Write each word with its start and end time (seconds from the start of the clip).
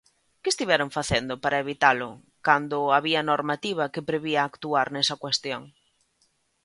¿Que 0.41 0.49
estiveron 0.53 0.89
facendo 0.97 1.33
para 1.43 1.61
evitalo 1.63 2.09
cando 2.47 2.77
había 2.97 3.21
normativa 3.31 3.91
que 3.93 4.07
prevía 4.09 4.41
actuar 4.43 4.87
nesa 4.91 5.15
cuestión? 5.23 5.61